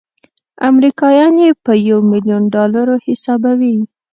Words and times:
امریکایان 0.69 1.33
یې 1.43 1.51
په 1.63 1.71
یو 1.89 1.99
میلیون 2.11 2.43
ډالرو 2.55 2.95
حسابوي. 3.05 3.75